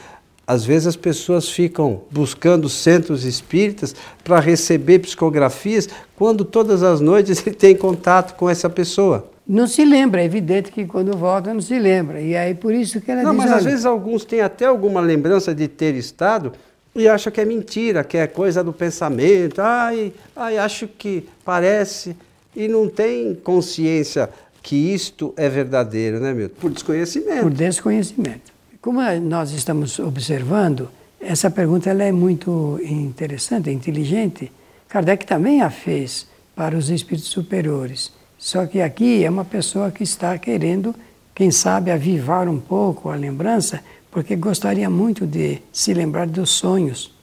às 0.46 0.66
vezes 0.66 0.88
as 0.88 0.96
pessoas 0.96 1.50
ficam 1.50 2.02
buscando 2.12 2.68
centros 2.68 3.24
espíritas 3.24 3.96
para 4.24 4.40
receber 4.40 5.00
psicografias, 5.00 5.88
quando 6.16 6.44
todas 6.44 6.84
as 6.84 7.00
noites 7.00 7.46
ele 7.46 7.56
tem 7.56 7.75
contato 7.75 8.36
com 8.36 8.50
essa 8.50 8.70
pessoa. 8.70 9.30
Não 9.48 9.68
se 9.68 9.84
lembra, 9.84 10.22
é 10.22 10.25
evidente 10.25 10.72
que 10.72 10.86
quando 10.86 11.18
volta 11.18 11.54
não 11.54 11.62
se 11.62 11.78
lembra. 11.78 12.22
E 12.22 12.36
aí 12.36 12.54
por 12.54 12.74
isso 12.74 13.02
que 13.02 13.12
ela 13.12 13.24
Não, 13.24 13.32
diz, 13.32 13.44
mas 13.44 13.52
às 13.52 13.63
vezes 13.63 13.86
alguns 13.86 14.24
têm 14.24 14.42
até 14.42 14.66
alguma 14.66 15.02
lembrança 15.02 15.54
de 15.54 15.68
ter 15.68 15.96
estado 15.96 16.54
e 16.96 17.08
acham 17.08 17.32
que 17.32 17.42
é 17.42 17.46
mentira, 17.46 18.04
que 18.04 18.18
é 18.18 18.28
coisa 18.28 18.63
do 18.63 18.72
pensamento. 18.72 19.60
Ai, 19.62 20.13
ai 20.36 20.58
acho 20.58 20.88
que 20.88 21.28
parece 21.44 22.16
e 22.55 22.67
não 22.67 22.88
tem 22.89 23.36
consciência 23.36 24.29
que 24.62 24.75
isto 24.75 25.33
é 25.36 25.50
verdadeiro, 25.50 26.19
né, 26.19 26.33
Milton? 26.33 26.55
Por 26.60 26.72
desconhecimento. 26.72 27.41
Por 27.41 27.51
desconhecimento. 27.51 28.53
Como 28.81 29.01
nós 29.22 29.51
estamos 29.51 30.00
observando, 30.00 30.89
essa 31.19 31.50
pergunta 31.50 31.89
ela 31.89 32.03
é 32.03 32.12
muito 32.12 32.79
interessante, 32.83 33.69
inteligente. 33.69 34.51
Kardec 34.88 35.25
também 35.25 35.62
a 35.62 35.69
fez 35.69 36.27
para 36.55 36.77
os 36.77 36.89
espíritos 36.89 37.29
superiores. 37.29 38.12
Só 38.38 38.65
que 38.65 38.81
aqui 38.81 39.24
é 39.24 39.29
uma 39.29 39.45
pessoa 39.45 39.89
que 39.89 40.03
está 40.03 40.38
querendo, 40.38 40.93
quem 41.33 41.50
sabe, 41.50 41.91
avivar 41.91 42.48
um 42.50 42.60
pouco 42.60 43.10
a 43.10 43.15
lembrança, 43.15 43.81
porque 44.12 44.36
gostaria 44.36 44.89
muito 44.89 45.25
de 45.25 45.60
se 45.72 45.93
lembrar 45.93 46.27
dos 46.27 46.51
sonhos. 46.51 47.13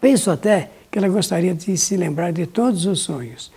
Penso 0.00 0.30
até 0.30 0.70
ela 0.98 1.08
gostaria 1.08 1.54
de 1.54 1.76
se 1.76 1.96
lembrar 1.96 2.32
de 2.32 2.44
todos 2.44 2.84
os 2.84 3.00
sonhos. 3.00 3.52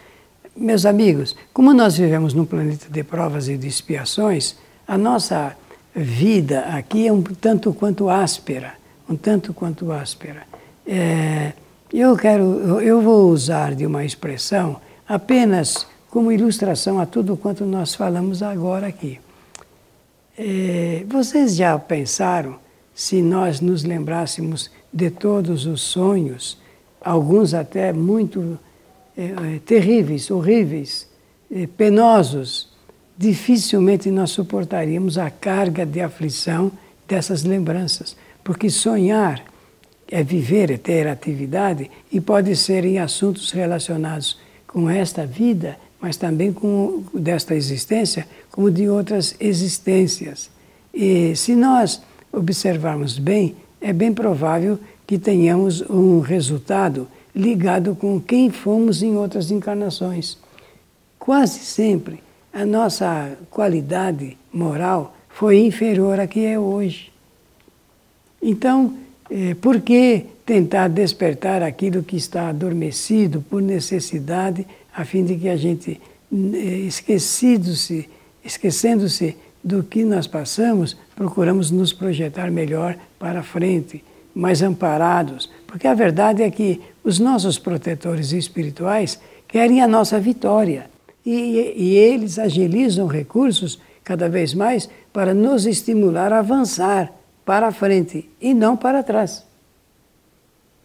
Meus 0.56 0.86
amigos, 0.86 1.36
como 1.52 1.74
nós 1.74 1.98
vivemos 1.98 2.34
num 2.34 2.46
planeta 2.46 2.88
de 2.90 3.04
provas 3.04 3.48
e 3.48 3.58
de 3.58 3.68
expiações, 3.68 4.56
a 4.88 4.98
nossa 4.98 5.58
vida 5.96 6.62
aqui 6.66 7.08
é 7.08 7.12
um 7.12 7.24
tanto 7.24 7.74
quanto 7.74 8.10
áspera, 8.10 8.74
um 9.10 9.16
tanto 9.16 9.54
quanto 9.54 9.92
áspera. 9.92 10.44
É, 10.86 11.54
eu 11.92 12.16
quero, 12.16 12.80
eu 12.80 13.02
vou 13.02 13.32
usar 13.32 13.74
de 13.74 13.86
uma 13.88 14.06
expressão 14.06 14.80
apenas 15.08 15.88
como 16.12 16.32
ilustração 16.32 17.00
a 17.00 17.06
tudo 17.06 17.36
quanto 17.36 17.66
nós 17.66 17.96
falamos 17.96 18.44
agora 18.44 18.86
aqui. 18.86 19.20
É, 20.38 21.04
vocês 21.08 21.56
já 21.56 21.78
pensaram 21.80 22.60
se 22.94 23.22
nós 23.22 23.62
nos 23.62 23.84
lembrássemos 23.84 24.70
de 24.94 25.10
todos 25.10 25.66
os 25.66 25.82
sonhos 25.82 26.61
alguns 27.04 27.54
até 27.54 27.92
muito 27.92 28.58
é, 29.18 29.60
terríveis, 29.66 30.30
horríveis, 30.32 31.08
é, 31.52 31.68
penosos, 31.68 32.70
dificilmente 33.18 34.10
nós 34.10 34.32
suportaríamos 34.32 35.18
a 35.18 35.30
carga 35.30 35.86
de 35.86 36.02
aflição 36.02 36.72
dessas 37.08 37.44
lembranças, 37.44 38.16
porque 38.44 38.70
sonhar 38.70 39.44
é 40.08 40.24
viver, 40.24 40.72
é 40.72 40.78
ter 40.78 41.08
atividade 41.08 41.90
e 42.12 42.20
pode 42.20 42.56
ser 42.56 42.86
em 42.86 43.00
assuntos 43.00 43.52
relacionados 43.52 44.40
com 44.68 44.90
esta 44.90 45.26
vida, 45.26 45.78
mas 46.00 46.18
também 46.18 46.52
com 46.52 47.04
desta 47.14 47.56
existência, 47.56 48.28
como 48.52 48.72
de 48.72 48.90
outras 48.90 49.36
existências. 49.40 50.50
E 50.94 51.36
se 51.36 51.56
nós 51.56 52.02
observarmos 52.32 53.20
bem, 53.20 53.56
é 53.80 53.94
bem 53.94 54.14
provável 54.14 54.80
que 55.12 55.20
tenhamos 55.20 55.82
um 55.90 56.22
resultado 56.22 57.06
ligado 57.36 57.94
com 57.98 58.18
quem 58.18 58.50
fomos 58.50 59.04
em 59.04 59.18
outras 59.18 59.52
encarnações. 59.52 60.38
Quase 61.20 61.60
sempre 61.60 62.24
a 62.54 62.66
nossa 62.66 63.38
qualidade 63.50 64.38
moral 64.54 65.14
foi 65.28 65.66
inferior 65.66 66.18
à 66.18 66.28
que 66.28 66.46
é 66.46 66.58
hoje. 66.58 67.12
Então, 68.42 68.96
eh, 69.30 69.54
por 69.56 69.82
que 69.82 70.28
tentar 70.46 70.88
despertar 70.88 71.62
aquilo 71.62 72.04
que 72.04 72.16
está 72.16 72.48
adormecido 72.48 73.42
por 73.42 73.62
necessidade 73.62 74.66
a 74.96 75.04
fim 75.04 75.26
de 75.26 75.36
que 75.36 75.50
a 75.50 75.58
gente, 75.58 76.00
eh, 76.32 76.58
esquecido-se, 76.88 78.10
esquecendo-se 78.46 79.36
do 79.62 79.84
que 79.84 80.06
nós 80.06 80.26
passamos, 80.26 80.96
procuramos 81.18 81.70
nos 81.70 81.92
projetar 81.92 82.50
melhor 82.50 82.96
para 83.20 83.44
frente, 83.44 84.02
mais 84.34 84.62
amparados. 84.62 85.50
Porque 85.68 85.88
a 85.88 85.94
verdade 85.94 86.44
é 86.44 86.52
que 86.52 86.82
os 87.04 87.20
nossos 87.20 87.58
protetores 87.58 88.32
espirituais 88.32 89.20
querem 89.48 89.82
a 89.82 89.88
nossa 89.88 90.20
vitória. 90.20 90.90
E, 91.26 91.74
e 91.76 91.96
eles 91.96 92.40
agilizam 92.40 93.08
recursos 93.08 93.80
cada 94.04 94.28
vez 94.28 94.54
mais 94.54 94.90
para 95.14 95.34
nos 95.34 95.66
estimular 95.66 96.34
a 96.34 96.40
avançar 96.40 97.12
para 97.46 97.72
frente 97.72 98.30
e 98.40 98.54
não 98.54 98.76
para 98.76 99.04
trás. 99.04 99.46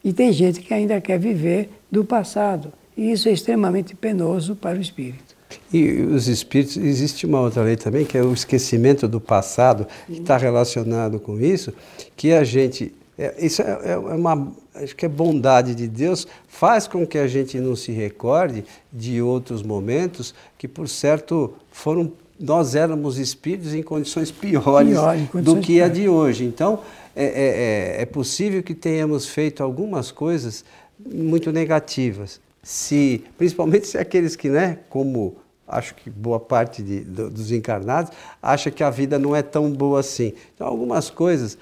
E 0.04 0.12
tem 0.12 0.32
gente 0.32 0.60
que 0.60 0.72
ainda 0.72 1.00
quer 1.00 1.18
viver 1.18 1.70
do 1.90 2.04
passado. 2.04 2.72
E 2.96 3.10
isso 3.10 3.28
é 3.28 3.32
extremamente 3.32 3.94
penoso 3.94 4.54
para 4.54 4.78
o 4.78 4.80
espírito. 4.80 5.36
E 5.72 6.00
os 6.02 6.28
espíritos, 6.28 6.76
existe 6.76 7.26
uma 7.26 7.40
outra 7.40 7.62
lei 7.62 7.76
também, 7.76 8.04
que 8.04 8.16
é 8.16 8.22
o 8.22 8.32
esquecimento 8.32 9.06
do 9.06 9.20
passado, 9.20 9.86
que 10.06 10.20
está 10.20 10.36
relacionado 10.36 11.18
com 11.18 11.40
isso, 11.40 11.72
que 12.16 12.32
a 12.32 12.44
gente. 12.44 12.92
É, 13.18 13.34
isso 13.44 13.62
é, 13.62 13.78
é, 13.84 13.96
uma. 13.96 14.52
Acho 14.74 14.94
que 14.94 15.06
é 15.06 15.08
bondade 15.08 15.74
de 15.74 15.88
Deus, 15.88 16.26
faz 16.46 16.86
com 16.86 17.06
que 17.06 17.16
a 17.16 17.26
gente 17.26 17.58
não 17.58 17.74
se 17.74 17.90
recorde 17.90 18.64
de 18.92 19.22
outros 19.22 19.62
momentos 19.62 20.34
que, 20.58 20.68
por 20.68 20.88
certo, 20.88 21.54
foram. 21.70 22.12
Nós 22.38 22.74
éramos 22.74 23.18
espíritos 23.18 23.72
em 23.72 23.82
condições 23.82 24.30
piores 24.30 24.90
Pior, 24.90 25.16
em 25.16 25.24
condições 25.24 25.56
do 25.56 25.62
que 25.62 25.80
a 25.80 25.88
de 25.88 26.06
hoje. 26.06 26.44
Então, 26.44 26.80
é, 27.14 27.24
é, 27.24 27.98
é, 27.98 28.02
é 28.02 28.04
possível 28.04 28.62
que 28.62 28.74
tenhamos 28.74 29.26
feito 29.26 29.62
algumas 29.62 30.10
coisas 30.10 30.62
muito 30.98 31.50
negativas. 31.50 32.38
Se, 32.62 33.24
principalmente 33.38 33.86
se 33.86 33.96
aqueles 33.96 34.36
que, 34.36 34.50
né, 34.50 34.80
como 34.90 35.36
acho 35.66 35.94
que 35.94 36.10
boa 36.10 36.38
parte 36.38 36.82
de, 36.82 37.00
do, 37.00 37.30
dos 37.30 37.50
encarnados, 37.50 38.12
acha 38.42 38.70
que 38.70 38.84
a 38.84 38.90
vida 38.90 39.18
não 39.18 39.34
é 39.34 39.42
tão 39.42 39.70
boa 39.70 40.00
assim. 40.00 40.34
Então, 40.54 40.66
algumas 40.66 41.08
coisas 41.08 41.56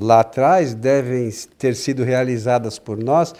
lá 0.00 0.20
atrás 0.20 0.74
devem 0.74 1.30
ter 1.58 1.74
sido 1.74 2.02
realizadas 2.02 2.78
por 2.78 3.02
nós 3.02 3.34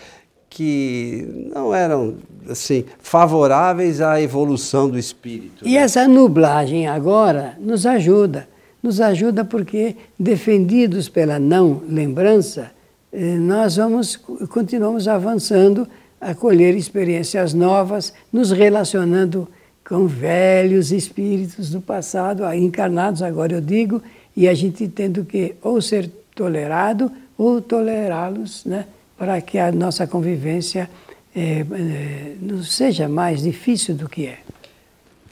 que 0.54 1.50
não 1.52 1.74
eram 1.74 2.14
assim 2.48 2.84
favoráveis 3.00 4.00
à 4.00 4.20
evolução 4.20 4.88
do 4.88 4.96
espírito. 4.96 5.66
E 5.66 5.72
né? 5.72 5.80
essa 5.80 6.06
nublagem 6.06 6.86
agora 6.86 7.56
nos 7.58 7.84
ajuda, 7.84 8.46
nos 8.80 9.00
ajuda 9.00 9.44
porque 9.44 9.96
defendidos 10.16 11.08
pela 11.08 11.40
não 11.40 11.82
lembrança, 11.88 12.70
eh, 13.12 13.36
nós 13.36 13.76
vamos 13.76 14.14
continuamos 14.48 15.08
avançando 15.08 15.88
a 16.20 16.36
colher 16.36 16.76
experiências 16.76 17.52
novas, 17.52 18.14
nos 18.32 18.52
relacionando 18.52 19.48
com 19.86 20.06
velhos 20.06 20.92
espíritos 20.92 21.70
do 21.70 21.80
passado, 21.80 22.44
encarnados 22.54 23.22
agora 23.22 23.54
eu 23.54 23.60
digo, 23.60 24.00
e 24.36 24.48
a 24.48 24.54
gente 24.54 24.88
tendo 24.88 25.24
que 25.24 25.56
ou 25.60 25.82
ser 25.82 26.10
tolerado 26.34 27.10
ou 27.36 27.60
tolerá-los, 27.60 28.64
né, 28.64 28.86
para 29.16 29.40
que 29.40 29.58
a 29.58 29.70
nossa 29.70 30.06
convivência 30.06 30.90
é, 31.34 31.60
é, 31.60 32.34
não 32.40 32.62
seja 32.62 33.08
mais 33.08 33.42
difícil 33.42 33.94
do 33.94 34.08
que 34.08 34.26
é. 34.26 34.38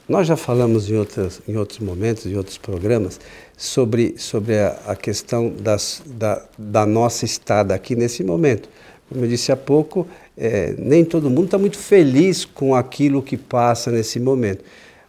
Nós 0.07 0.27
já 0.27 0.35
falamos 0.35 0.89
em, 0.89 0.97
outras, 0.97 1.41
em 1.47 1.55
outros 1.55 1.79
momentos, 1.79 2.25
em 2.25 2.35
outros 2.35 2.57
programas, 2.57 3.19
sobre, 3.55 4.15
sobre 4.17 4.59
a, 4.59 4.77
a 4.87 4.95
questão 4.95 5.49
das, 5.49 6.03
da, 6.05 6.43
da 6.57 6.85
nossa 6.85 7.23
estada 7.23 7.73
aqui 7.73 7.95
nesse 7.95 8.23
momento. 8.23 8.67
Como 9.07 9.23
eu 9.23 9.29
disse 9.29 9.51
há 9.51 9.55
pouco, 9.55 10.05
é, 10.37 10.75
nem 10.77 11.05
todo 11.05 11.29
mundo 11.29 11.45
está 11.45 11.57
muito 11.57 11.77
feliz 11.77 12.43
com 12.43 12.75
aquilo 12.75 13.21
que 13.21 13.37
passa 13.37 13.91
nesse 13.91 14.19
momento. 14.19 14.63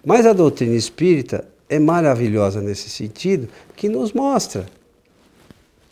Mas 0.05 0.27
a 0.27 0.33
doutrina 0.33 0.77
espírita 0.77 1.45
é 1.69 1.79
maravilhosa 1.79 2.61
nesse 2.61 2.89
sentido, 2.89 3.49
que 3.75 3.89
nos 3.89 4.13
mostra 4.13 4.67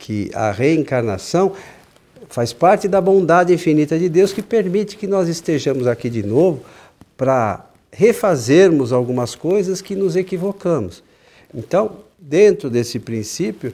que 0.03 0.33
a 0.35 0.51
reencarnação 0.51 1.53
faz 2.29 2.53
parte 2.53 2.89
da 2.89 3.01
bondade 3.01 3.55
infinita 3.55 3.97
de 3.97 4.09
Deus 4.09 4.33
que 4.33 4.43
permite 4.43 4.97
que 4.97 5.07
nós 5.07 5.29
estejamos 5.29 5.87
aqui 5.87 6.11
de 6.11 6.25
novo 6.25 6.65
para 7.17 7.65
refazermos 7.93 8.93
algumas 8.93 9.37
coisas 9.37 9.81
que 9.81 9.95
nos 9.95 10.17
equivocamos. 10.17 11.05
Então, 11.55 11.99
dentro 12.19 12.69
desse 12.69 12.99
princípio, 12.99 13.73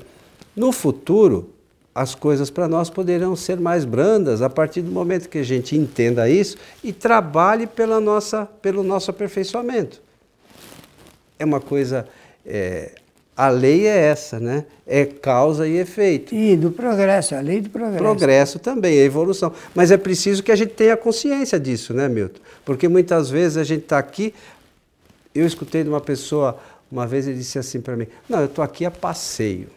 no 0.55 0.71
futuro, 0.71 1.49
as 1.95 2.15
coisas 2.15 2.51
para 2.51 2.69
nós 2.69 2.91
poderão 2.91 3.35
ser 3.35 3.59
mais 3.59 3.87
brandas 3.87 4.43
a 4.43 4.51
partir 4.51 4.83
do 4.83 4.91
momento 4.91 5.31
que 5.31 5.39
a 5.39 5.43
gente 5.43 5.77
entenda 5.77 6.29
isso 6.29 6.59
e 6.85 6.93
trabalhe 6.93 7.67
pela 7.67 8.01
nossa, 8.01 8.45
pelo 8.61 8.83
nosso 8.83 9.11
aperfeiçoamento. 9.11 10.03
É 11.39 11.45
uma 11.47 11.61
coisa. 11.61 12.07
É, 12.45 12.93
a 13.39 13.51
lei 13.51 13.87
é 13.87 13.97
essa, 13.97 14.41
né? 14.41 14.65
É 14.85 15.05
causa 15.05 15.69
e 15.69 15.77
efeito. 15.77 16.35
E 16.35 16.57
do 16.57 16.73
progresso, 16.73 17.37
a 17.37 17.41
lei 17.41 17.61
do 17.61 17.71
progresso. 17.71 18.03
Progresso 18.03 18.59
também, 18.59 18.99
é 18.99 19.05
evolução. 19.05 19.53
Mas 19.77 19.93
é 19.93 19.97
preciso 19.97 20.43
que 20.43 20.51
a 20.51 20.57
gente 20.57 20.71
tenha 20.71 20.97
consciência 20.97 21.61
disso, 21.61 21.95
né, 21.95 22.09
Milton? 22.09 22.41
Porque 22.65 22.89
muitas 22.89 23.31
vezes 23.31 23.57
a 23.57 23.63
gente 23.63 23.85
está 23.85 23.97
aqui. 23.97 24.35
Eu 25.33 25.47
escutei 25.47 25.85
de 25.85 25.89
uma 25.89 26.01
pessoa, 26.01 26.59
uma 26.91 27.07
vez 27.07 27.29
ele 27.29 27.39
disse 27.39 27.61
assim 27.61 27.81
para 27.81 27.95
mim: 27.95 28.09
Não, 28.29 28.41
eu 28.41 28.47
estou 28.47 28.65
aqui 28.65 28.85
a 28.85 28.91
passeio. 28.91 29.69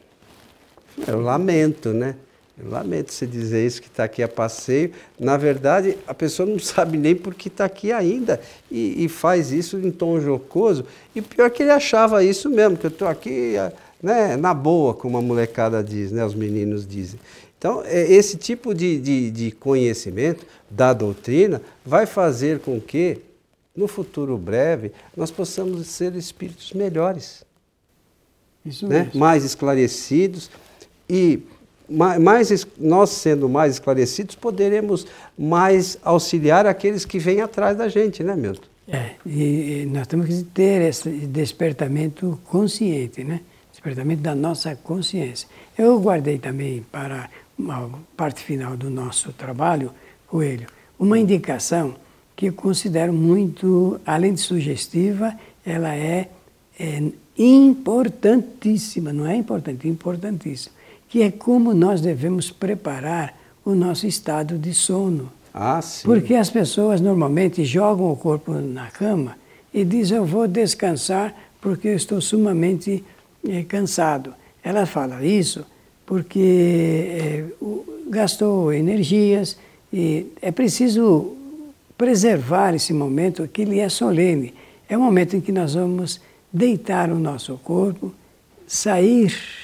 Eu 1.07 1.21
lamento, 1.21 1.89
né? 1.89 2.15
Eu 2.57 2.69
lamento 2.69 3.11
você 3.11 3.25
dizer 3.25 3.65
isso, 3.65 3.81
que 3.81 3.87
está 3.87 4.03
aqui 4.03 4.21
a 4.21 4.27
passeio. 4.27 4.91
Na 5.19 5.37
verdade, 5.37 5.97
a 6.05 6.13
pessoa 6.13 6.47
não 6.47 6.59
sabe 6.59 6.97
nem 6.97 7.15
por 7.15 7.33
que 7.33 7.47
está 7.47 7.65
aqui 7.65 7.91
ainda 7.91 8.39
e, 8.69 9.05
e, 9.05 9.09
faz 9.09 9.51
isso 9.51 9.77
em 9.77 9.91
tom 9.91 10.19
jocoso. 10.19 10.85
E 11.15 11.21
pior 11.21 11.49
que 11.49 11.63
ele 11.63 11.71
achava 11.71 12.23
isso 12.23 12.49
mesmo, 12.49 12.77
que 12.77 12.85
eu 12.85 12.91
estou 12.91 13.07
aqui 13.07 13.55
né, 14.01 14.35
na 14.35 14.53
boa, 14.53 14.93
como 14.93 15.17
a 15.17 15.21
molecada 15.21 15.83
diz, 15.83 16.11
né, 16.11 16.25
os 16.25 16.35
meninos 16.35 16.85
dizem. 16.85 17.19
Então, 17.57 17.83
é, 17.85 18.11
esse 18.11 18.37
tipo 18.37 18.73
de, 18.73 18.99
de, 18.99 19.31
de 19.31 19.51
conhecimento 19.51 20.45
da 20.69 20.93
doutrina 20.93 21.61
vai 21.85 22.05
fazer 22.05 22.59
com 22.59 22.81
que, 22.81 23.19
no 23.75 23.87
futuro 23.87 24.37
breve, 24.37 24.91
nós 25.15 25.29
possamos 25.29 25.85
ser 25.87 26.15
espíritos 26.15 26.73
melhores. 26.73 27.45
Isso 28.65 28.87
né? 28.87 29.11
Mais 29.13 29.43
esclarecidos 29.43 30.49
e 31.09 31.39
mais, 31.91 32.65
nós 32.79 33.09
sendo 33.09 33.49
mais 33.49 33.73
esclarecidos, 33.73 34.35
poderemos 34.35 35.05
mais 35.37 35.97
auxiliar 36.03 36.65
aqueles 36.65 37.05
que 37.05 37.19
vêm 37.19 37.41
atrás 37.41 37.77
da 37.77 37.89
gente, 37.89 38.23
né, 38.23 38.35
Milton? 38.35 38.67
É, 38.87 39.11
e 39.25 39.87
nós 39.91 40.07
temos 40.07 40.27
que 40.27 40.43
ter 40.43 40.81
esse 40.81 41.09
despertamento 41.09 42.39
consciente, 42.45 43.23
né? 43.23 43.41
Despertamento 43.71 44.21
da 44.21 44.35
nossa 44.35 44.75
consciência. 44.75 45.47
Eu 45.77 45.99
guardei 45.99 46.37
também 46.37 46.85
para 46.91 47.29
a 47.69 47.89
parte 48.17 48.41
final 48.41 48.75
do 48.75 48.89
nosso 48.89 49.31
trabalho, 49.33 49.91
Coelho, 50.27 50.67
uma 50.97 51.19
indicação 51.19 51.95
que 52.35 52.47
eu 52.47 52.53
considero 52.53 53.13
muito, 53.13 53.99
além 54.05 54.33
de 54.33 54.41
sugestiva, 54.41 55.33
ela 55.65 55.93
é, 55.93 56.29
é 56.79 57.01
importantíssima, 57.37 59.13
não 59.13 59.27
é 59.27 59.35
importante, 59.35 59.87
importantíssima 59.87 60.80
que 61.11 61.21
é 61.21 61.29
como 61.29 61.73
nós 61.73 61.99
devemos 61.99 62.51
preparar 62.51 63.37
o 63.65 63.75
nosso 63.75 64.07
estado 64.07 64.57
de 64.57 64.73
sono. 64.73 65.29
Ah, 65.53 65.81
sim. 65.81 66.05
Porque 66.05 66.33
as 66.35 66.49
pessoas 66.49 67.01
normalmente 67.01 67.65
jogam 67.65 68.09
o 68.09 68.15
corpo 68.15 68.53
na 68.53 68.87
cama 68.87 69.35
e 69.73 69.83
dizem 69.83 70.17
eu 70.17 70.25
vou 70.25 70.47
descansar 70.47 71.35
porque 71.59 71.89
eu 71.89 71.95
estou 71.97 72.21
sumamente 72.21 73.03
é, 73.45 73.61
cansado. 73.63 74.33
Ela 74.63 74.85
fala 74.85 75.21
isso 75.25 75.65
porque 76.05 77.09
é, 77.11 77.45
gastou 78.07 78.71
energias 78.71 79.57
e 79.91 80.27
é 80.41 80.49
preciso 80.49 81.35
preservar 81.97 82.73
esse 82.73 82.93
momento 82.93 83.45
que 83.49 83.63
ele 83.63 83.79
é 83.79 83.89
solene. 83.89 84.53
É 84.87 84.97
o 84.97 85.01
momento 85.01 85.35
em 85.35 85.41
que 85.41 85.51
nós 85.51 85.73
vamos 85.73 86.21
deitar 86.53 87.11
o 87.11 87.19
nosso 87.19 87.57
corpo, 87.57 88.13
sair 88.65 89.60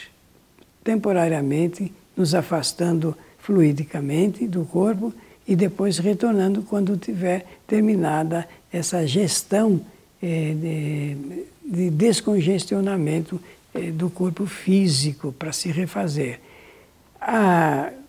temporariamente, 0.87 1.91
nos 2.15 2.33
afastando 2.33 3.13
fluidicamente 3.39 4.47
do 4.47 4.63
corpo 4.63 5.13
e 5.45 5.53
depois 5.53 5.97
retornando 5.97 6.61
quando 6.61 6.95
tiver 6.95 7.45
terminada 7.67 8.47
essa 8.71 9.05
gestão 9.05 9.81
eh, 10.23 10.55
de, 10.55 11.45
de, 11.69 11.89
descongestionamento 11.89 13.37
eh, 13.75 13.91
do 13.91 14.09
corpo 14.09 14.45
físico 14.45 15.33
para 15.33 15.51
se 15.51 15.69
refazer. 15.73 16.39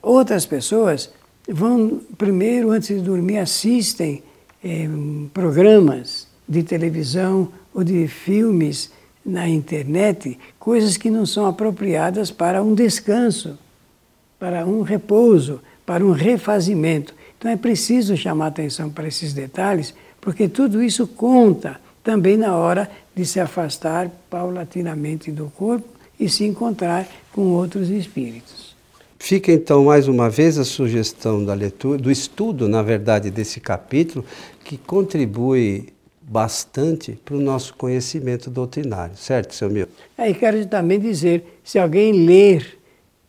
Outras 0.00 0.46
pessoas 0.46 1.10
vão 1.48 2.00
primeiro, 2.16 2.70
antes 2.70 2.96
de 2.96 3.02
dormir, 3.02 3.38
assistem 3.38 4.22
eh, 4.62 4.88
programas 5.34 6.28
de 6.48 6.62
televisão 6.62 7.48
ou 7.74 7.82
de 7.82 8.06
filmes 8.06 8.92
na 9.24 9.48
internet 9.48 10.38
coisas 10.58 10.96
que 10.96 11.10
não 11.10 11.26
são 11.26 11.46
apropriadas 11.46 12.30
para 12.30 12.62
um 12.62 12.74
descanso, 12.74 13.58
para 14.38 14.66
um 14.66 14.82
repouso, 14.82 15.60
para 15.84 16.04
um 16.04 16.12
refazimento. 16.12 17.14
Então 17.38 17.50
é 17.50 17.56
preciso 17.56 18.16
chamar 18.16 18.48
atenção 18.48 18.90
para 18.90 19.08
esses 19.08 19.32
detalhes, 19.32 19.94
porque 20.20 20.48
tudo 20.48 20.82
isso 20.82 21.06
conta 21.06 21.80
também 22.02 22.36
na 22.36 22.56
hora 22.56 22.90
de 23.14 23.24
se 23.24 23.40
afastar 23.40 24.10
paulatinamente 24.30 25.30
do 25.30 25.46
corpo 25.56 25.88
e 26.18 26.28
se 26.28 26.44
encontrar 26.44 27.06
com 27.32 27.42
outros 27.52 27.90
espíritos. 27.90 28.76
Fica 29.18 29.52
então 29.52 29.84
mais 29.84 30.06
uma 30.06 30.30
vez 30.30 30.58
a 30.58 30.64
sugestão 30.64 31.44
da 31.44 31.52
leitura, 31.52 31.98
do 31.98 32.10
estudo, 32.10 32.68
na 32.68 32.82
verdade, 32.82 33.30
desse 33.30 33.60
capítulo, 33.60 34.24
que 34.64 34.78
contribui 34.78 35.88
bastante 36.28 37.18
para 37.24 37.34
o 37.34 37.40
nosso 37.40 37.74
conhecimento 37.74 38.50
doutrinário, 38.50 39.16
certo, 39.16 39.54
seu 39.54 39.70
Milton? 39.70 39.92
Aí 40.16 40.34
quero 40.34 40.64
também 40.66 41.00
dizer, 41.00 41.60
se 41.64 41.78
alguém 41.78 42.26
ler, 42.26 42.78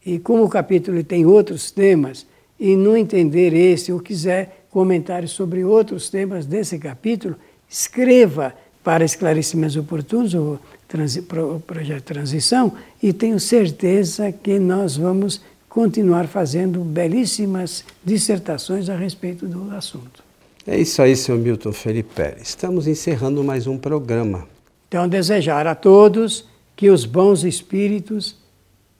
e 0.05 0.19
como 0.19 0.43
o 0.43 0.49
capítulo 0.49 1.01
tem 1.03 1.25
outros 1.25 1.71
temas, 1.71 2.27
e 2.59 2.75
não 2.75 2.97
entender 2.97 3.53
esse 3.53 3.91
ou 3.93 3.99
quiser 3.99 4.65
comentários 4.69 5.31
sobre 5.31 5.63
outros 5.63 6.09
temas 6.09 6.45
desse 6.45 6.77
capítulo, 6.77 7.35
escreva 7.69 8.53
para 8.83 9.05
esclarecimentos 9.05 9.77
oportunos 9.77 10.33
o, 10.33 10.59
o 10.59 11.59
projeto 11.61 12.03
Transição 12.03 12.73
e 13.01 13.13
tenho 13.13 13.39
certeza 13.39 14.31
que 14.31 14.59
nós 14.59 14.97
vamos 14.97 15.41
continuar 15.69 16.27
fazendo 16.27 16.83
belíssimas 16.83 17.85
dissertações 18.03 18.89
a 18.89 18.95
respeito 18.95 19.47
do 19.47 19.71
assunto. 19.71 20.28
É 20.71 20.77
isso 20.77 21.01
aí, 21.01 21.15
seu 21.15 21.35
Milton 21.35 21.73
Felipe 21.73 22.13
Pérez. 22.13 22.49
Estamos 22.49 22.85
encerrando 22.85 23.43
mais 23.43 23.65
um 23.65 23.75
programa. 23.75 24.47
Então, 24.87 25.09
desejar 25.09 25.65
a 25.65 25.73
todos 25.73 26.47
que 26.75 26.91
os 26.91 27.05
bons 27.05 27.43
espíritos 27.43 28.37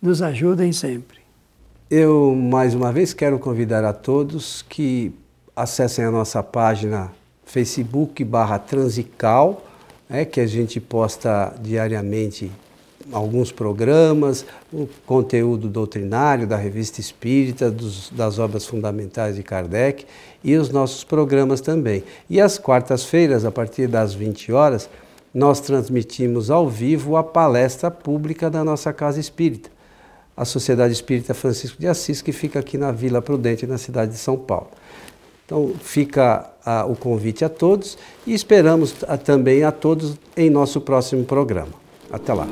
nos 0.02 0.24
ajudem 0.24 0.74
sempre. 0.74 1.20
Eu, 1.88 2.34
mais 2.34 2.74
uma 2.74 2.92
vez, 2.92 3.14
quero 3.14 3.38
convidar 3.38 3.84
a 3.84 3.94
todos 3.94 4.64
que 4.64 5.12
acessem 5.56 6.04
a 6.04 6.10
nossa 6.10 6.42
página 6.42 7.12
Facebook 7.46 8.24
barra 8.24 8.58
Transical, 8.58 9.64
é, 10.10 10.26
que 10.26 10.42
a 10.42 10.48
gente 10.48 10.80
posta 10.80 11.54
diariamente 11.62 12.52
alguns 13.12 13.52
programas, 13.52 14.45
o 14.72 14.88
conteúdo 15.06 15.67
doutrinário 15.67 16.48
da 16.48 16.56
Revista 16.56 17.00
Espírita, 17.00 17.69
dos, 17.69 18.10
das 18.10 18.39
obras 18.39 18.65
fundamentais 18.65 19.36
de 19.36 19.43
Kardec 19.43 20.06
e 20.43 20.56
os 20.56 20.69
nossos 20.69 21.04
programas 21.04 21.62
também. 21.62 22.04
E 22.30 22.39
às 22.39 22.58
quartas-feiras, 22.58 23.45
a 23.45 23.52
partir 23.52 23.88
das 23.88 24.13
20 24.13 24.52
horas, 24.52 24.89
nós 25.34 25.60
transmitimos 25.60 26.50
ao 26.50 26.67
vivo 26.67 27.15
a 27.15 27.24
palestra 27.24 27.91
pública 27.91 28.50
da 28.50 28.63
nossa 28.63 28.91
Casa 28.91 29.19
Espírita, 29.19 29.69
a 30.36 30.45
Sociedade 30.45 30.93
Espírita 30.93 31.34
Francisco 31.34 31.80
de 31.80 31.88
Assis, 31.88 32.22
que 32.22 32.32
fica 32.32 32.60
aqui 32.60 32.78
na 32.78 32.91
Vila 32.91 33.22
Prudente, 33.22 33.67
na 33.67 33.78
cidade 33.78 34.12
de 34.12 34.17
São 34.17 34.38
Paulo. 34.38 34.69
Então 35.45 35.74
fica 35.82 36.50
a, 36.63 36.86
o 36.86 36.95
convite 36.95 37.43
a 37.43 37.50
todos 37.50 37.98
e 38.26 38.34
esperamos 38.34 38.95
a, 39.08 39.17
também 39.17 39.63
a 39.63 39.72
todos 39.72 40.15
em 40.38 40.50
nosso 40.50 40.80
próximo 40.80 41.24
programa. 41.26 41.79
Até 42.12 42.34
lá. 42.34 42.48